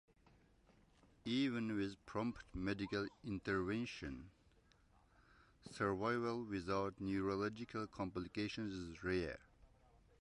Even 1.25 1.77
with 1.77 2.03
prompt 2.07 2.43
medical 2.55 3.07
intervention, 3.23 4.31
survival 5.73 6.43
without 6.43 6.99
neurological 6.99 7.85
complications 7.85 8.73
is 8.73 9.03
rare. 9.03 9.37